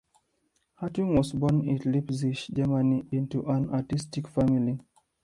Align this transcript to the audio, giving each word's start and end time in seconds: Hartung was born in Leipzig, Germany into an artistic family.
Hartung 0.79 1.15
was 1.15 1.31
born 1.31 1.61
in 1.63 1.77
Leipzig, 1.91 2.47
Germany 2.55 3.05
into 3.11 3.47
an 3.47 3.69
artistic 3.69 4.27
family. 4.27 4.79